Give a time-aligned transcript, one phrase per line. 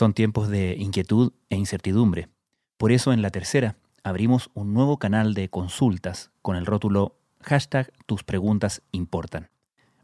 [0.00, 2.30] Son tiempos de inquietud e incertidumbre.
[2.78, 7.92] Por eso en la tercera abrimos un nuevo canal de consultas con el rótulo hashtag
[8.06, 9.50] tus preguntas importan.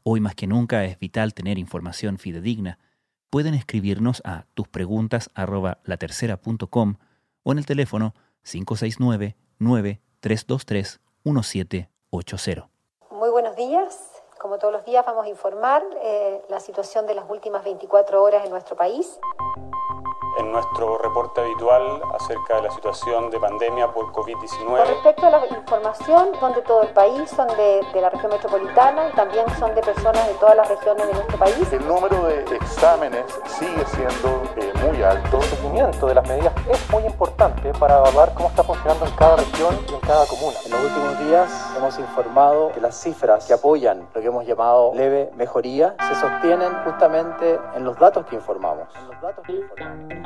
[0.02, 2.78] Hoy más que nunca es vital tener información fidedigna.
[3.30, 6.96] Pueden escribirnos a tuspreguntas.latercera.com
[7.42, 12.68] o en el teléfono 569 9323 1780.
[13.12, 14.12] Muy buenos días.
[14.38, 18.44] Como todos los días vamos a informar eh, la situación de las últimas 24 horas
[18.44, 19.18] en nuestro país
[20.38, 24.66] en nuestro reporte habitual acerca de la situación de pandemia por COVID-19.
[24.66, 29.08] Con respecto a la información, son de todo el país, son de, la región metropolitana
[29.08, 31.72] y también son de personas de todas las regiones de nuestro país.
[31.72, 35.38] El número de exámenes sigue siendo eh, muy alto.
[35.38, 39.36] El seguimiento de las medidas es muy importante para evaluar cómo está funcionando en cada
[39.36, 40.56] región y en cada comuna.
[40.64, 44.92] En los últimos días hemos informado que las cifras que apoyan lo que hemos llamado
[44.94, 48.88] leve mejoría se sostienen justamente en los datos que informamos.
[48.96, 50.25] En los datos que informamos.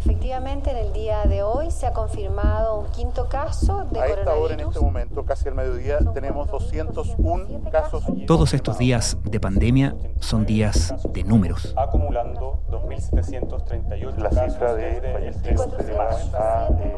[0.00, 4.34] Efectivamente, en el día de hoy se ha confirmado un quinto caso de A esta
[4.34, 8.04] hora, en este momento, casi al mediodía, tenemos 201 casos.
[8.26, 11.74] Todos estos días de pandemia son días de números.
[11.76, 16.96] Acumulando 2.738 La cifra de fallecidos de más a eh,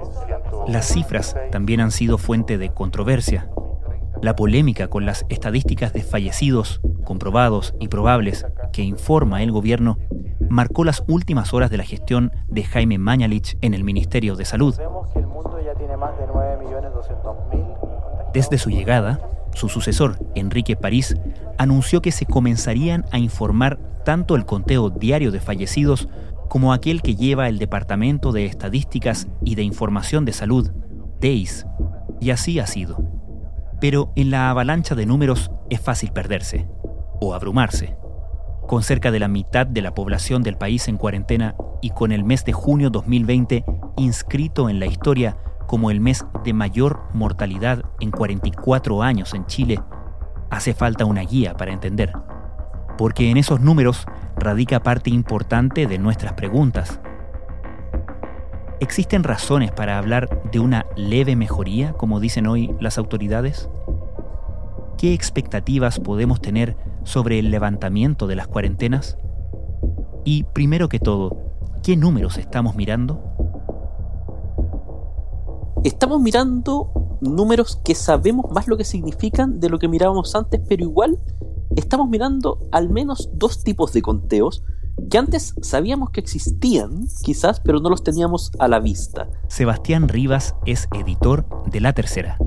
[0.62, 0.72] 100.
[0.72, 3.50] Las cifras también han sido fuente de controversia.
[4.20, 9.98] La polémica con las estadísticas de fallecidos, comprobados y probables que informa el gobierno
[10.52, 14.76] marcó las últimas horas de la gestión de Jaime Mañalich en el Ministerio de Salud.
[14.76, 19.18] Vemos que el mundo ya tiene más de 9.200.000 Desde su llegada,
[19.54, 21.16] su sucesor, Enrique París,
[21.56, 26.10] anunció que se comenzarían a informar tanto el conteo diario de fallecidos
[26.48, 30.70] como aquel que lleva el Departamento de Estadísticas y de Información de Salud,
[31.18, 31.66] DEIS.
[32.20, 33.02] Y así ha sido.
[33.80, 36.68] Pero en la avalancha de números es fácil perderse
[37.20, 38.01] o abrumarse.
[38.72, 42.24] Con cerca de la mitad de la población del país en cuarentena y con el
[42.24, 43.66] mes de junio 2020
[43.98, 49.78] inscrito en la historia como el mes de mayor mortalidad en 44 años en Chile,
[50.48, 52.14] hace falta una guía para entender.
[52.96, 54.06] Porque en esos números
[54.38, 56.98] radica parte importante de nuestras preguntas.
[58.80, 63.68] ¿Existen razones para hablar de una leve mejoría, como dicen hoy las autoridades?
[65.02, 69.18] ¿Qué expectativas podemos tener sobre el levantamiento de las cuarentenas?
[70.24, 71.36] Y primero que todo,
[71.82, 73.20] ¿qué números estamos mirando?
[75.82, 80.84] Estamos mirando números que sabemos más lo que significan de lo que mirábamos antes, pero
[80.84, 81.18] igual
[81.74, 84.62] estamos mirando al menos dos tipos de conteos
[85.10, 89.28] que antes sabíamos que existían, quizás, pero no los teníamos a la vista.
[89.48, 92.38] Sebastián Rivas es editor de La Tercera.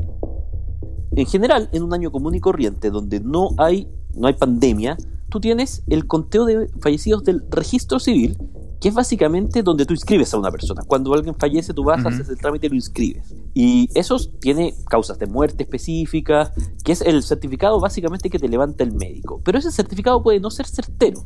[1.15, 4.97] En general, en un año común y corriente, donde no hay, no hay pandemia,
[5.29, 8.37] tú tienes el conteo de fallecidos del registro civil,
[8.81, 10.83] que es básicamente donde tú inscribes a una persona.
[10.85, 12.09] Cuando alguien fallece, tú vas, Ujú.
[12.09, 13.33] haces el trámite y lo inscribes.
[13.53, 16.51] Y esos tiene causas de muerte específicas,
[16.83, 19.39] que es el certificado básicamente que te levanta el médico.
[19.43, 21.21] Pero ese certificado puede no ser certero.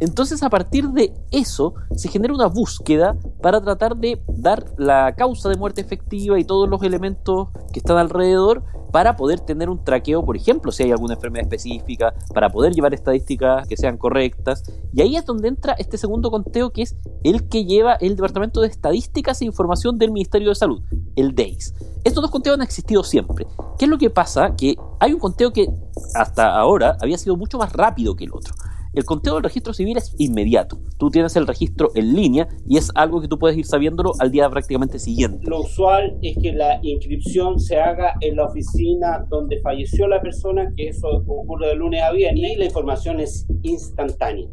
[0.00, 5.50] Entonces, a partir de eso, se genera una búsqueda para tratar de dar la causa
[5.50, 8.64] de muerte efectiva y todos los elementos que están alrededor
[8.96, 12.94] para poder tener un traqueo, por ejemplo, si hay alguna enfermedad específica, para poder llevar
[12.94, 14.62] estadísticas que sean correctas.
[14.94, 18.62] Y ahí es donde entra este segundo conteo, que es el que lleva el Departamento
[18.62, 20.80] de Estadísticas e Información del Ministerio de Salud,
[21.14, 21.74] el DEIS.
[22.04, 23.46] Estos dos conteos han existido siempre.
[23.78, 24.56] ¿Qué es lo que pasa?
[24.56, 25.68] Que hay un conteo que
[26.14, 28.54] hasta ahora había sido mucho más rápido que el otro.
[28.96, 30.78] El conteo del registro civil es inmediato.
[30.96, 34.30] Tú tienes el registro en línea y es algo que tú puedes ir sabiéndolo al
[34.30, 35.46] día prácticamente siguiente.
[35.50, 40.72] Lo usual es que la inscripción se haga en la oficina donde falleció la persona,
[40.74, 44.48] que eso ocurre de lunes a viernes, y la información es instantánea.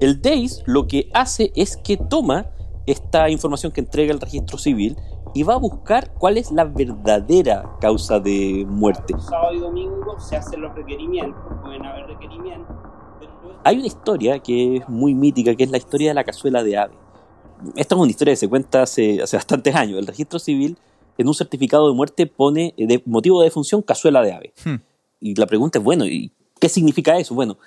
[0.00, 2.46] El DEIS lo que hace es que toma
[2.86, 4.96] esta información que entrega el registro civil
[5.34, 9.14] y va a buscar cuál es la verdadera causa de muerte.
[9.18, 12.89] Sábado y domingo se hacen los requerimientos, pueden haber requerimientos.
[13.64, 16.78] Hay una historia que es muy mítica, que es la historia de la cazuela de
[16.78, 16.94] ave.
[17.76, 19.98] Esta es una historia que se cuenta hace, hace bastantes años.
[19.98, 20.78] El registro civil
[21.18, 24.52] en un certificado de muerte pone eh, de motivo de defunción cazuela de ave.
[24.64, 24.76] Hmm.
[25.20, 27.34] Y la pregunta es, bueno, ¿y qué significa eso?
[27.34, 27.58] Bueno,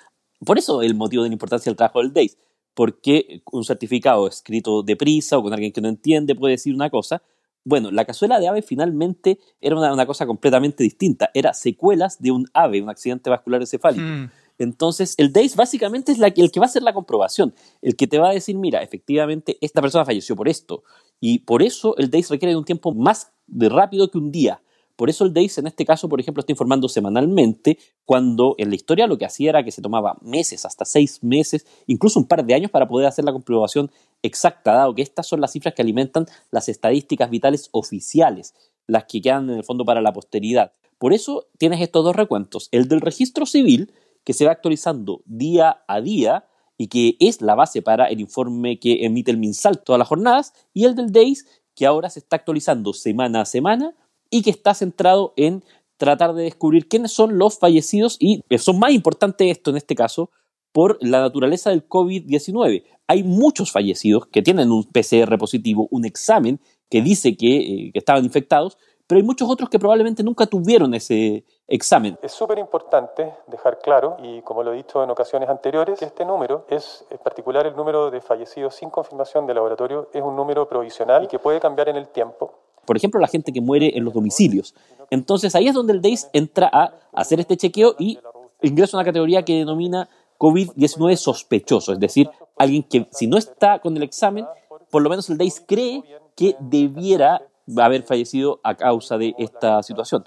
[0.44, 2.36] por eso el motivo de la importancia del trabajo del DEIS.
[2.74, 7.22] Porque un certificado escrito deprisa o con alguien que no entiende puede decir una cosa,
[7.62, 11.30] Bueno, la cazuela de ave finalmente era una, cosa completamente distinta.
[11.32, 14.04] Era secuelas de un ave, un accidente vascular encefálico.
[14.04, 14.30] Mm.
[14.58, 18.18] Entonces, el DAIS básicamente es el que va a hacer la comprobación, el que te
[18.18, 20.84] va a decir, mira, efectivamente, esta persona falleció por esto.
[21.20, 24.60] Y por eso el DAIS requiere de un tiempo más rápido que un día.
[24.96, 28.76] Por eso el DAIS en este caso, por ejemplo, está informando semanalmente, cuando en la
[28.76, 32.44] historia lo que hacía era que se tomaba meses, hasta seis meses, incluso un par
[32.44, 33.90] de años para poder hacer la comprobación
[34.22, 38.54] exacta, dado que estas son las cifras que alimentan las estadísticas vitales oficiales,
[38.86, 40.72] las que quedan en el fondo para la posteridad.
[40.98, 43.92] Por eso tienes estos dos recuentos, el del registro civil,
[44.24, 48.78] que se va actualizando día a día y que es la base para el informe
[48.78, 52.36] que emite el MinSal todas las jornadas, y el del DAIS, que ahora se está
[52.36, 53.94] actualizando semana a semana
[54.30, 55.62] y que está centrado en
[55.96, 60.30] tratar de descubrir quiénes son los fallecidos y son más importante esto en este caso
[60.72, 62.84] por la naturaleza del COVID-19.
[63.06, 66.60] Hay muchos fallecidos que tienen un PCR positivo, un examen
[66.90, 70.94] que dice que, eh, que estaban infectados, pero hay muchos otros que probablemente nunca tuvieron
[70.94, 72.18] ese examen.
[72.22, 76.24] Es súper importante dejar claro, y como lo he dicho en ocasiones anteriores, que este
[76.24, 80.68] número es, en particular el número de fallecidos sin confirmación de laboratorio, es un número
[80.68, 82.52] provisional y que puede cambiar en el tiempo
[82.84, 84.74] por ejemplo, la gente que muere en los domicilios.
[85.10, 88.18] Entonces ahí es donde el DAIS entra a hacer este chequeo y
[88.62, 90.08] ingresa a una categoría que denomina
[90.38, 94.46] COVID-19 sospechoso, es decir, alguien que si no está con el examen,
[94.90, 96.02] por lo menos el DAIS cree
[96.36, 97.42] que debiera
[97.78, 100.24] haber fallecido a causa de esta situación.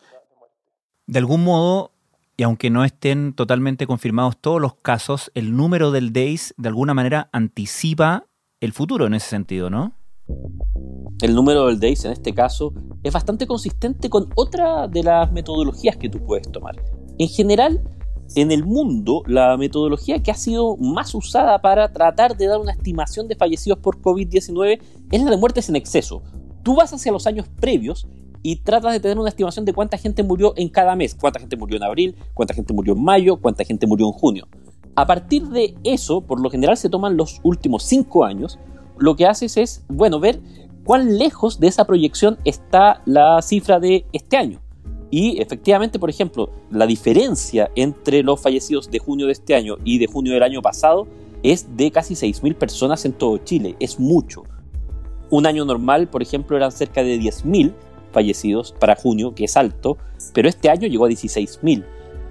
[1.06, 1.92] De algún modo,
[2.36, 6.94] y aunque no estén totalmente confirmados todos los casos, el número del DAIS de alguna
[6.94, 8.26] manera anticipa
[8.60, 9.94] el futuro en ese sentido, ¿no?
[11.22, 12.74] el número del DAIS en este caso
[13.04, 16.76] es bastante consistente con otra de las metodologías que tú puedes tomar.
[17.18, 17.82] En general,
[18.36, 22.74] en el mundo, la metodología que ha sido más usada para tratar de dar una
[22.74, 24.80] estimación de fallecidos por COVID-19
[25.12, 26.22] es la de muertes en exceso.
[26.68, 28.10] Tú vas hacia los años previos
[28.44, 31.56] y tratas de tener una estimación de cuánta gente murió en cada mes, cuánta gente
[31.56, 34.50] murió en abril, cuánta gente murió en mayo, cuánta gente murió en junio.
[34.94, 38.60] A partir de eso, por lo general se toman los últimos cinco años,
[38.98, 40.42] lo que haces es, bueno, ver
[40.84, 44.60] cuán lejos de esa proyección está la cifra de este año.
[45.10, 50.00] Y efectivamente, por ejemplo, la diferencia entre los fallecidos de junio de este año y
[50.00, 51.08] de junio del año pasado
[51.44, 53.78] es de casi 6.000 personas en todo Chile.
[53.80, 54.44] Es mucho.
[55.30, 57.74] Un año normal, por ejemplo, eran cerca de 10.000
[58.12, 59.98] fallecidos para junio, que es alto,
[60.34, 61.86] pero este año llegó a 16.000.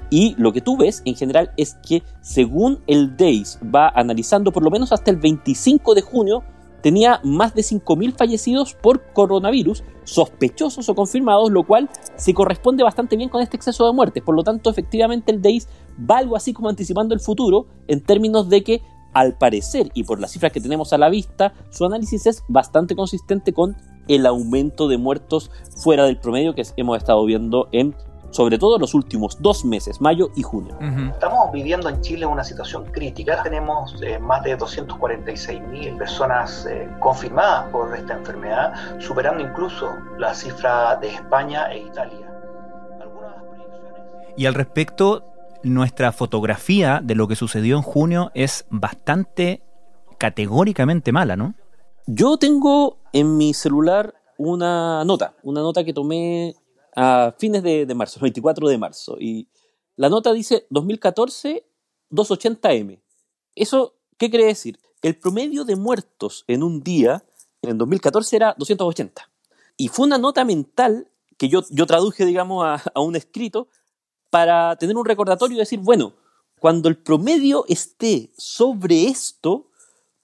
[0.09, 4.63] Y lo que tú ves en general es que según el DAIS va analizando por
[4.63, 6.43] lo menos hasta el 25 de junio,
[6.81, 13.17] tenía más de 5.000 fallecidos por coronavirus, sospechosos o confirmados, lo cual se corresponde bastante
[13.17, 14.23] bien con este exceso de muertes.
[14.23, 15.67] Por lo tanto, efectivamente el DAIS
[15.99, 18.83] va algo así como anticipando el futuro en términos de que,
[19.17, 22.95] al parecer, y por las cifras que tenemos a la vista, su análisis es bastante
[22.95, 23.75] consistente con
[24.09, 27.95] el aumento de muertos fuera del promedio que hemos estado viendo en
[28.31, 30.77] sobre todo los últimos dos meses, mayo y junio.
[31.11, 33.43] Estamos viviendo en Chile una situación crítica.
[33.43, 40.35] Tenemos eh, más de 246 mil personas eh, confirmadas por esta enfermedad, superando incluso la
[40.35, 42.31] cifra de España e Italia.
[44.37, 45.36] Y al respecto,
[45.67, 49.63] nuestra fotografía de lo que sucedió en junio es bastante
[50.19, 51.55] categóricamente mala, ¿no?
[52.07, 56.55] Yo tengo en mi celular una nota, una nota que tomé
[56.95, 59.17] a fines de, marzo, el 24 de marzo.
[59.19, 59.49] Y
[59.97, 61.67] la nota dice 2014,
[62.11, 63.01] 280M.
[63.55, 64.79] ¿Eso qué quiere decir?
[65.03, 67.25] El promedio de muertos en un día
[67.63, 69.31] en 2014 era 280.
[69.77, 73.69] Y fue una nota mental que yo, yo traduje, digamos, a, a un escrito
[74.31, 76.15] para tener un recordatorio y decir, bueno,
[76.59, 79.71] cuando el promedio esté sobre esto,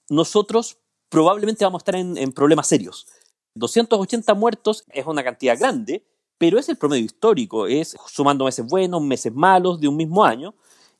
[0.09, 0.77] nosotros
[1.09, 3.07] probablemente vamos a estar en, problemas serios.
[3.55, 6.03] 280 muertos es una cantidad grande,
[6.37, 10.55] pero es el promedio histórico, es sumando meses buenos, meses malos de un mismo año.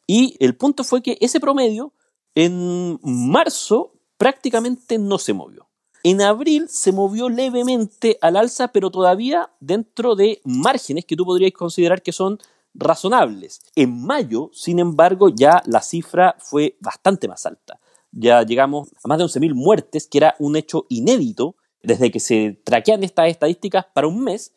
[0.06, 1.94] Y el punto fue que ese promedio
[2.36, 5.68] en marzo prácticamente no se movió.
[6.04, 11.54] En abril se movió levemente al alza, pero todavía dentro de márgenes que tú podrías
[11.54, 12.40] considerar que son
[12.74, 13.62] razonables.
[13.76, 17.80] En mayo, sin embargo, ya la cifra fue bastante más alta.
[18.12, 22.62] Ya llegamos a más de 11.000 muertes, que era un hecho inédito desde que se
[22.64, 24.54] traquean estas estadísticas para un mes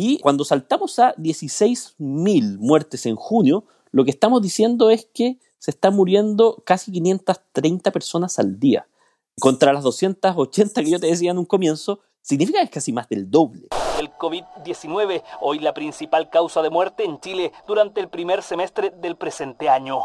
[0.00, 5.72] y cuando saltamos a 16.000 muertes en junio, lo que estamos diciendo es que se
[5.72, 8.86] están muriendo casi 530 personas al día.
[9.40, 13.08] Contra las 280 que yo te decía en un comienzo, significa que es casi más
[13.08, 13.68] del doble.
[13.98, 19.16] El COVID-19, hoy la principal causa de muerte en Chile durante el primer semestre del
[19.16, 19.98] presente año.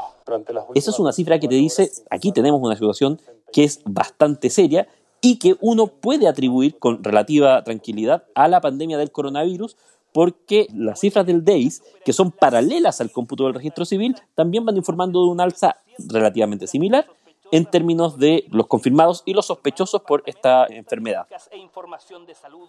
[0.73, 3.21] Esa es una cifra que te dice, aquí tenemos una situación
[3.51, 4.87] que es bastante seria
[5.21, 9.77] y que uno puede atribuir con relativa tranquilidad a la pandemia del coronavirus
[10.11, 14.77] porque las cifras del DEIS, que son paralelas al cómputo del registro civil, también van
[14.77, 17.05] informando de un alza relativamente similar
[17.53, 21.27] en términos de los confirmados y los sospechosos por esta enfermedad.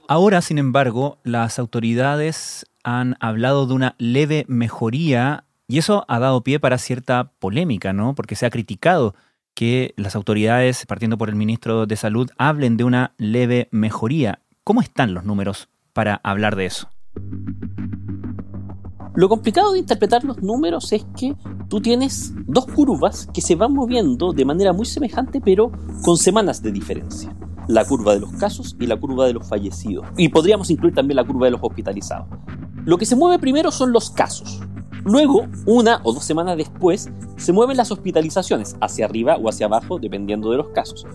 [0.09, 6.43] Ahora, sin embargo, las autoridades han hablado de una leve mejoría y eso ha dado
[6.43, 8.14] pie para cierta polémica, ¿no?
[8.14, 9.14] Porque se ha criticado
[9.55, 14.41] que las autoridades, partiendo por el ministro de Salud, hablen de una leve mejoría.
[14.64, 16.91] ¿Cómo están los números para hablar de eso?
[19.16, 21.37] Lo complicado de interpretar los números es que
[21.68, 25.71] tú tienes dos curvas que se van moviendo de manera muy semejante pero
[26.02, 27.33] con semanas de diferencia.
[27.68, 30.04] La curva de los casos y la curva de los fallecidos.
[30.16, 32.26] Y podríamos incluir también la curva de los hospitalizados.
[32.85, 34.61] Lo que se mueve primero son los casos.
[35.05, 39.99] Luego, una o dos semanas después, se mueven las hospitalizaciones hacia arriba o hacia abajo,
[39.99, 41.07] dependiendo de los casos.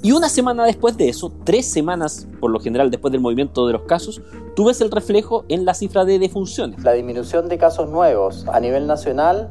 [0.00, 3.72] Y una semana después de eso, tres semanas por lo general después del movimiento de
[3.72, 4.22] los casos,
[4.54, 6.82] tú ves el reflejo en la cifra de defunciones.
[6.84, 9.48] La disminución de casos nuevos a nivel nacional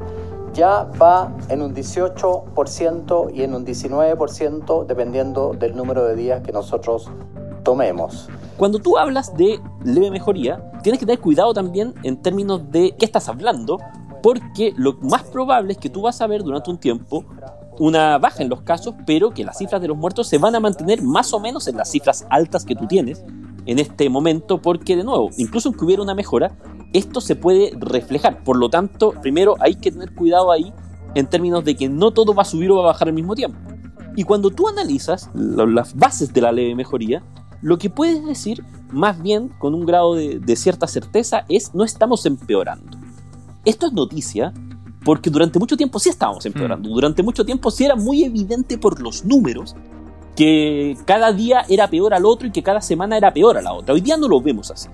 [0.53, 6.51] ya va en un 18% y en un 19% dependiendo del número de días que
[6.51, 7.09] nosotros
[7.63, 8.29] tomemos.
[8.61, 13.05] Cuando tú hablas de leve mejoría, tienes que tener cuidado también en términos de qué
[13.05, 13.79] estás hablando,
[14.21, 17.25] porque lo más probable es que tú vas a ver durante un tiempo
[17.79, 20.59] una baja en los casos, pero que las cifras de los muertos se van a
[20.59, 23.23] mantener más o menos en las cifras altas que tú tienes
[23.65, 26.55] en este momento, porque de nuevo, incluso aunque hubiera una mejora,
[26.93, 28.43] esto se puede reflejar.
[28.43, 30.71] Por lo tanto, primero hay que tener cuidado ahí
[31.15, 33.33] en términos de que no todo va a subir o va a bajar al mismo
[33.33, 33.57] tiempo.
[34.15, 37.23] Y cuando tú analizas las bases de la leve mejoría,
[37.61, 42.25] lo que puedes decir, más bien con un grado de, cierta certeza, es no estamos
[42.25, 42.97] empeorando.
[43.65, 44.53] Esto es noticia
[45.03, 46.89] porque durante mucho tiempo sí estábamos empeorando.
[46.89, 46.93] Mm.
[46.93, 49.75] Durante mucho tiempo sí era muy evidente por los números
[50.35, 53.73] que cada día era peor al otro y que cada semana era peor a la
[53.73, 53.93] otra.
[53.93, 54.89] Hoy día no lo vemos así.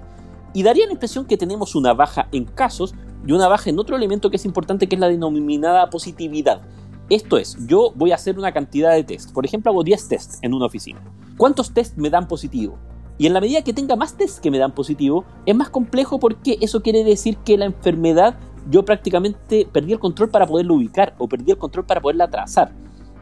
[0.54, 2.96] Y daría la impresión que tenemos una baja en casos
[3.26, 6.62] y una baja en otro elemento que es importante, que es la denominada positividad.
[7.10, 9.32] Esto es, yo voy a hacer una cantidad de test.
[9.32, 11.02] Por ejemplo, hago 10 tests en una oficina.
[11.38, 12.78] ¿Cuántos tests me dan positivo?
[13.18, 16.20] Y en la medida que tenga más tests que me dan positivo, es más complejo
[16.20, 18.38] porque eso quiere decir que la enfermedad
[18.70, 22.74] yo prácticamente perdí el control para poderlo ubicar o perdí el control para poderla trazar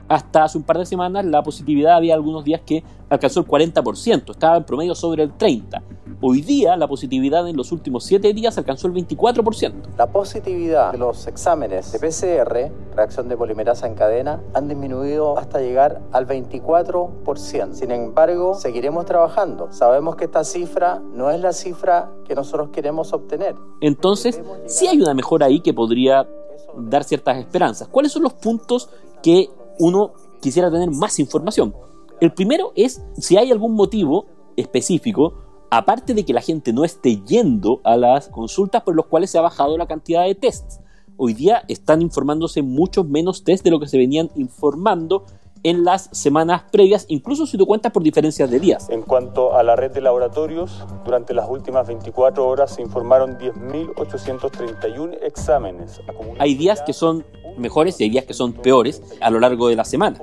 [0.08, 4.32] hasta hace un par de semanas la positividad había algunos días que alcanzó el 40%,
[4.32, 5.82] estaba en promedio sobre el 30%.
[6.28, 9.74] Hoy día la positividad en los últimos 7 días alcanzó el 24%.
[9.96, 15.60] La positividad de los exámenes de PCR, reacción de polimerasa en cadena, han disminuido hasta
[15.60, 17.74] llegar al 24%.
[17.74, 19.72] Sin embargo, seguiremos trabajando.
[19.72, 23.54] Sabemos que esta cifra no es la cifra que nosotros queremos obtener.
[23.80, 26.28] Entonces, sí hay una mejora ahí que podría
[26.76, 27.88] dar ciertas esperanzas.
[27.88, 28.90] ¿Cuáles son los puntos
[29.22, 31.76] que uno quisiera tener más información.
[32.20, 37.22] El primero es si hay algún motivo específico, aparte de que la gente no esté
[37.26, 40.80] yendo a las consultas por los cuales se ha bajado la cantidad de tests.
[41.18, 45.26] Hoy día están informándose muchos menos tests de lo que se venían informando
[45.66, 48.88] en las semanas previas, incluso si tú cuentas por diferencias de días.
[48.92, 55.18] En cuanto a la red de laboratorios, durante las últimas 24 horas se informaron 10.831
[55.24, 56.02] exámenes.
[56.38, 57.26] Hay días que son
[57.58, 60.20] mejores y hay días que son peores a lo largo de la semana.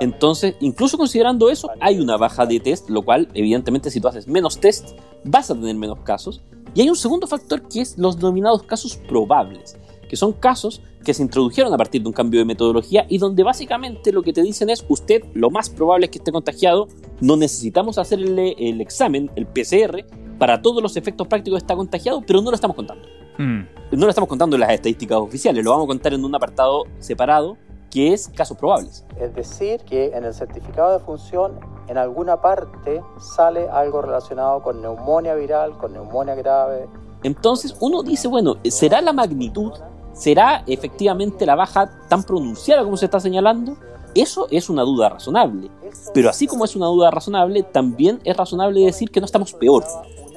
[0.00, 4.28] Entonces, incluso considerando eso, hay una baja de test, lo cual evidentemente si tú haces
[4.28, 4.90] menos test,
[5.24, 6.42] vas a tener menos casos.
[6.74, 9.76] Y hay un segundo factor que es los denominados casos probables
[10.08, 13.44] que son casos que se introdujeron a partir de un cambio de metodología y donde
[13.44, 16.88] básicamente lo que te dicen es usted lo más probable es que esté contagiado,
[17.20, 20.04] no necesitamos hacerle el examen, el PCR,
[20.38, 23.06] para todos los efectos prácticos está contagiado, pero no lo estamos contando.
[23.38, 23.62] Hmm.
[23.92, 26.84] No lo estamos contando en las estadísticas oficiales, lo vamos a contar en un apartado
[26.98, 27.56] separado
[27.90, 29.04] que es casos probables.
[29.18, 34.82] Es decir, que en el certificado de función en alguna parte sale algo relacionado con
[34.82, 36.86] neumonía viral, con neumonía grave.
[37.22, 39.72] Entonces uno dice, bueno, ¿será la magnitud
[40.18, 43.76] ¿Será efectivamente la baja tan pronunciada como se está señalando?
[44.16, 45.70] Eso es una duda razonable.
[46.12, 49.84] Pero así como es una duda razonable, también es razonable decir que no estamos peor.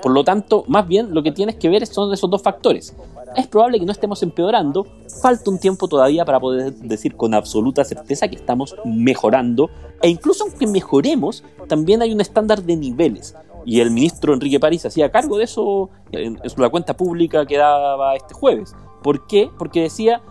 [0.01, 2.95] Por lo tanto, más bien lo que tienes que ver son esos dos factores.
[3.35, 4.87] Es probable que no estemos empeorando,
[5.21, 9.69] falta un tiempo todavía para poder decir con absoluta certeza que estamos mejorando,
[10.01, 13.35] e incluso aunque mejoremos, también hay un estándar de niveles.
[13.65, 18.15] Y el ministro Enrique París hacía cargo de eso en, su cuenta pública que daba
[18.15, 18.75] este jueves.
[19.03, 19.49] ¿Por qué?
[19.57, 20.21] Porque decía,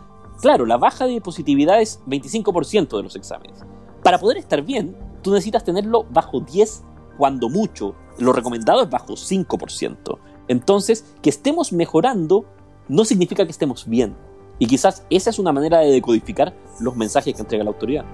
[0.40, 3.64] claro, la baja de positividad es 25% de los exámenes.
[4.02, 6.82] Para poder estar bien, tú necesitas tenerlo bajo 10
[7.20, 7.94] cuando mucho.
[8.18, 10.18] Lo recomendado es bajo 5%.
[10.48, 12.46] Entonces, que estemos mejorando
[12.88, 14.16] no significa que estemos bien.
[14.58, 18.06] Y quizás esa es una manera de decodificar los mensajes que entrega la autoridad.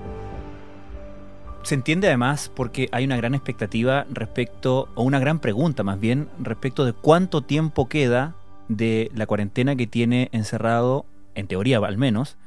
[1.63, 6.29] Se entiende además porque hay una gran expectativa respecto, o una gran pregunta más bien,
[6.41, 8.35] respecto de cuánto tiempo queda
[8.69, 12.39] de la cuarentena que tiene encerrado, en teoría al menos,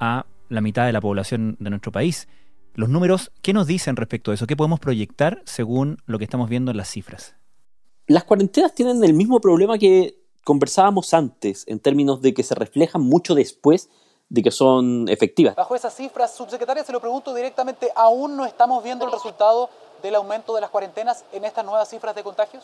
[0.00, 2.26] a la mitad de la población de nuestro país.
[2.78, 4.46] Los números, ¿qué nos dicen respecto a eso?
[4.46, 7.34] ¿Qué podemos proyectar según lo que estamos viendo en las cifras?
[8.06, 13.02] Las cuarentenas tienen el mismo problema que conversábamos antes, en términos de que se reflejan
[13.02, 13.90] mucho después
[14.28, 15.56] de que son efectivas.
[15.56, 19.70] Bajo esas cifras, subsecretaria, se lo pregunto directamente, ¿aún no estamos viendo el resultado
[20.00, 22.62] del aumento de las cuarentenas en estas nuevas cifras de contagios?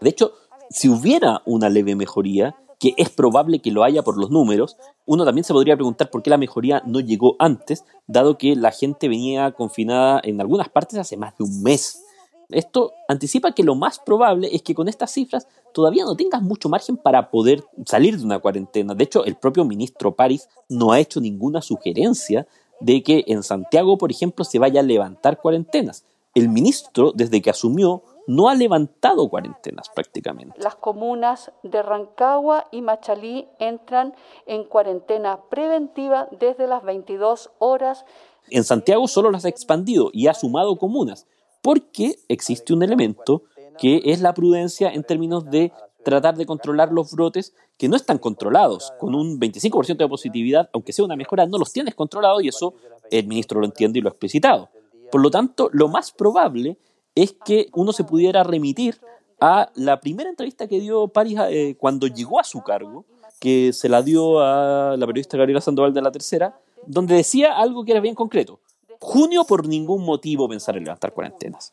[0.00, 0.32] De hecho,
[0.70, 5.24] si hubiera una leve mejoría, que es probable que lo haya por los números, uno
[5.26, 9.08] también se podría preguntar por qué la mejoría no llegó antes, dado que la gente
[9.08, 12.02] venía confinada en algunas partes hace más de un mes.
[12.48, 16.68] Esto anticipa que lo más probable es que con estas cifras todavía no tengas mucho
[16.68, 18.94] margen para poder salir de una cuarentena.
[18.94, 22.48] De hecho, el propio ministro París no ha hecho ninguna sugerencia
[22.80, 26.06] de que en Santiago, por ejemplo, se vaya a levantar cuarentenas.
[26.34, 30.60] El ministro, desde que asumió, no ha levantado cuarentenas prácticamente.
[30.60, 34.14] Las comunas de Rancagua y Machalí entran
[34.46, 38.04] en cuarentena preventiva desde las 22 horas.
[38.50, 41.26] En Santiago solo las ha expandido y ha sumado comunas
[41.62, 43.42] porque existe un elemento
[43.78, 45.72] que es la prudencia en términos de
[46.04, 48.92] tratar de controlar los brotes que no están controlados.
[48.98, 52.74] Con un 25% de positividad, aunque sea una mejora, no los tienes controlados y eso
[53.10, 54.68] el ministro lo entiende y lo ha explicitado.
[55.10, 56.78] Por lo tanto, lo más probable
[57.14, 59.00] es que uno se pudiera remitir
[59.40, 63.04] a la primera entrevista que dio París eh, cuando llegó a su cargo,
[63.38, 67.84] que se la dio a la periodista Gabriela Sandoval de la Tercera, donde decía algo
[67.84, 68.60] que era bien concreto.
[69.00, 71.72] Junio por ningún motivo pensar en levantar cuarentenas.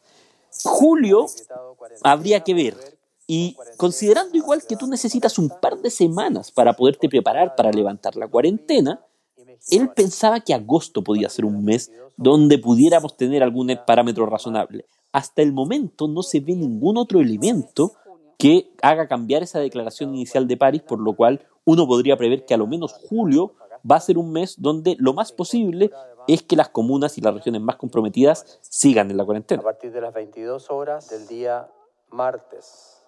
[0.64, 1.26] Julio
[2.04, 2.98] habría que ver.
[3.28, 8.16] Y considerando igual que tú necesitas un par de semanas para poderte preparar para levantar
[8.16, 9.02] la cuarentena,
[9.70, 14.86] él pensaba que agosto podía ser un mes donde pudiéramos tener algún parámetro razonable.
[15.18, 17.94] Hasta el momento no se ve ningún otro elemento
[18.38, 22.54] que haga cambiar esa declaración inicial de París, por lo cual uno podría prever que
[22.54, 23.56] a lo menos julio
[23.90, 25.90] va a ser un mes donde lo más posible
[26.28, 29.62] es que las comunas y las regiones más comprometidas sigan en la cuarentena.
[29.62, 31.68] A partir de las 22 horas del día
[32.12, 33.02] martes.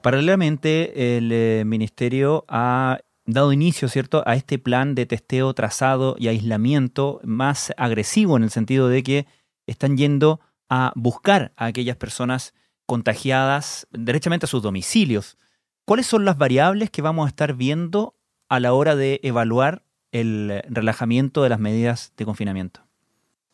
[0.00, 6.28] Paralelamente, el eh, Ministerio ha dado inicio, ¿cierto?, a este plan de testeo trazado y
[6.28, 9.26] aislamiento más agresivo en el sentido de que
[9.66, 12.54] están yendo a buscar a aquellas personas
[12.86, 15.36] contagiadas derechamente a sus domicilios.
[15.84, 18.14] ¿Cuáles son las variables que vamos a estar viendo
[18.48, 22.80] a la hora de evaluar el relajamiento de las medidas de confinamiento?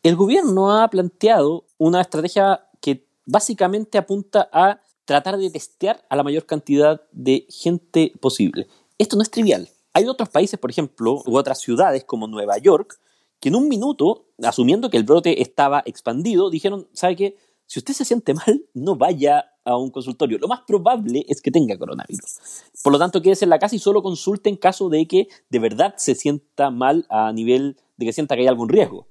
[0.03, 6.23] El gobierno ha planteado una estrategia que básicamente apunta a tratar de testear a la
[6.23, 8.67] mayor cantidad de gente posible.
[8.97, 9.69] Esto no es trivial.
[9.93, 12.99] Hay otros países, por ejemplo, u otras ciudades como Nueva York,
[13.39, 17.37] que en un minuto, asumiendo que el brote estaba expandido, dijeron, ¿sabe qué?
[17.65, 20.37] Si usted se siente mal, no vaya a un consultorio.
[20.39, 22.39] Lo más probable es que tenga coronavirus.
[22.81, 25.59] Por lo tanto, quédese en la casa y solo consulte en caso de que de
[25.59, 29.07] verdad se sienta mal a nivel de que sienta que hay algún riesgo.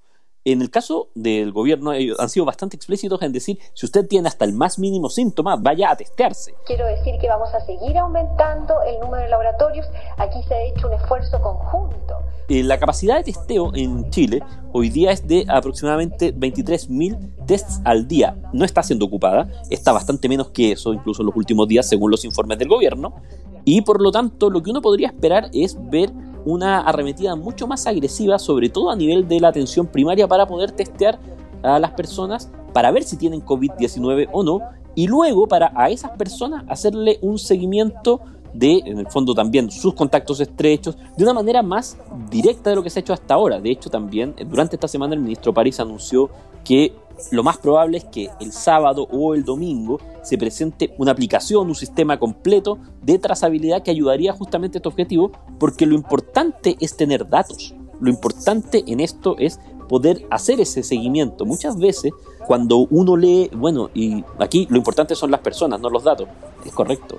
[0.47, 4.29] En el caso del gobierno, ellos han sido bastante explícitos en decir, si usted tiene
[4.29, 6.55] hasta el más mínimo síntoma, vaya a testearse.
[6.65, 9.87] Quiero decir que vamos a seguir aumentando el número de laboratorios.
[10.17, 12.15] Aquí se ha hecho un esfuerzo conjunto.
[12.49, 14.41] Eh, la capacidad de testeo en Chile
[14.73, 18.37] hoy día es de aproximadamente 23.000 tests al día.
[18.53, 22.13] No está siendo ocupada, está bastante menos que eso, incluso en los últimos días, según
[22.13, 23.17] los informes del gobierno.
[23.65, 26.13] Y por lo tanto, lo que uno podría esperar es ver
[26.47, 30.71] una arremetida mucho más agresiva, sobre todo a nivel de la atención primaria, para poder
[30.71, 31.19] testear
[31.63, 34.61] a las personas para ver si tienen COVID-19 o no,
[34.95, 38.21] y luego para a esas personas hacerle un seguimiento
[38.55, 41.99] de, en el fondo también, sus contactos estrechos, de una manera más
[42.31, 43.61] directa de lo que se ha hecho hasta ahora.
[43.61, 46.31] De hecho, también durante esta semana el ministro París anunció
[46.65, 46.95] que
[47.31, 51.75] lo más probable es que el sábado o el domingo se presente una aplicación, un
[51.75, 57.29] sistema completo de trazabilidad que ayudaría justamente a este objetivo, porque lo importante es tener
[57.29, 57.75] datos.
[58.01, 61.47] Lo importante en esto es poder hacer ese seguimiento.
[61.47, 62.13] Muchas veces
[62.47, 66.29] cuando uno lee, bueno, y aquí lo importante son las personas, no los datos,
[66.65, 67.19] es correcto.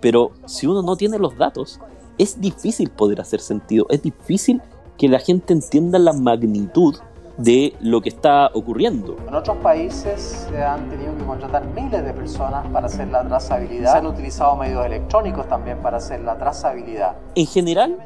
[0.00, 1.80] Pero si uno no tiene los datos,
[2.18, 4.62] es difícil poder hacer sentido, es difícil
[4.96, 6.94] que la gente entienda la magnitud
[7.36, 9.16] de lo que está ocurriendo.
[9.26, 13.92] En otros países se han tenido que contratar miles de personas para hacer la trazabilidad.
[13.92, 17.16] Se han utilizado medios electrónicos también para hacer la trazabilidad.
[17.34, 17.96] En general,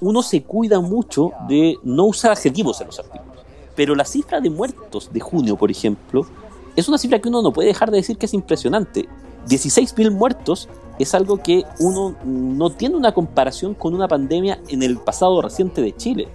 [0.00, 3.44] uno se cuida mucho de no usar adjetivos en los artículos.
[3.74, 6.26] Pero la cifra de muertos de junio, por ejemplo,
[6.76, 9.08] es una cifra que uno no puede dejar de decir que es impresionante.
[9.48, 14.98] 16.000 muertos es algo que uno no tiene una comparación con una pandemia en el
[14.98, 16.28] pasado reciente de Chile.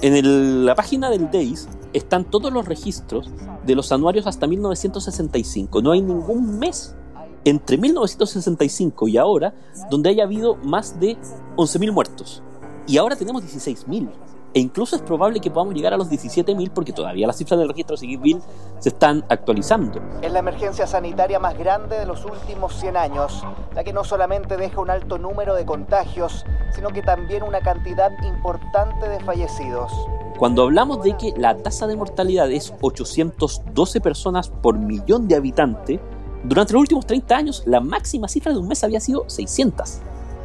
[0.00, 3.30] En la página del DEIS están todos los registros
[3.64, 5.82] de los anuarios hasta 1965.
[5.82, 6.96] No hay ningún mes
[7.44, 9.54] entre 1965 y ahora
[9.90, 11.16] donde haya habido más de
[11.56, 12.42] 11.000 muertos.
[12.86, 14.10] Y ahora tenemos 16.000.
[14.54, 17.68] E incluso es probable que podamos llegar a los 17.000 porque todavía las cifras del
[17.68, 18.42] registro civil
[18.80, 20.00] se están actualizando.
[20.20, 24.58] Es la emergencia sanitaria más grande de los últimos 100 años, la que no solamente
[24.58, 29.90] deja un alto número de contagios, sino que también una cantidad importante de fallecidos.
[30.38, 36.00] Cuando hablamos de que la tasa de mortalidad es 812 personas por millón de habitantes,
[36.44, 40.00] durante los últimos 30 años la máxima cifra de un mes había sido 600.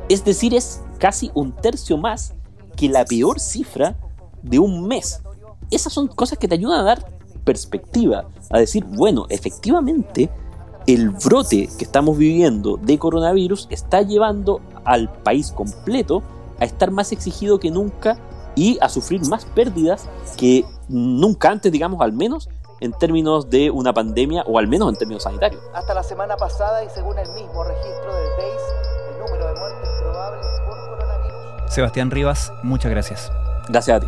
[0.08, 2.34] Es decir, es casi un tercio más
[2.78, 3.98] que la peor cifra
[4.42, 5.22] de un mes.
[5.70, 7.06] Esas son cosas que te ayudan a dar
[7.44, 10.30] perspectiva, a decir, bueno, efectivamente,
[10.86, 16.24] el brote que estamos viviendo de coronavirus está llevando al país completo
[16.60, 18.18] a estar más exigido que nunca
[18.56, 23.94] y a sufrir más pérdidas que nunca antes, digamos, al menos en términos de una
[23.94, 25.62] pandemia o al menos en términos sanitarios.
[25.74, 28.87] Hasta la semana pasada y según el mismo registro del DEIS,
[31.70, 33.32] Sebastián Rivas, muchas gracias.
[33.70, 34.08] Gracias a ti.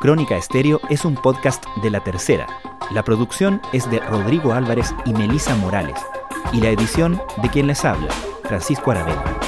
[0.00, 2.46] Crónica Estéreo es un podcast de la tercera.
[2.92, 6.00] La producción es de Rodrigo Álvarez y Melisa Morales.
[6.52, 8.08] Y la edición de quien les habla,
[8.44, 9.47] Francisco Aravena.